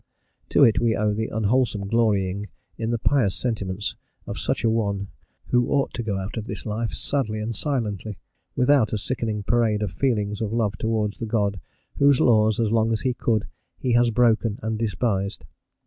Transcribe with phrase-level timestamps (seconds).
[0.49, 5.09] To it we owe the unwholesome glorying in the pious sentiments of such an one,
[5.49, 8.17] who ought to go out of this life sadly and silently,
[8.55, 11.59] without a sickening parade of feelings of love towards the God
[11.99, 13.45] whose laws, as long as he could,
[13.77, 15.45] he has broken and despised.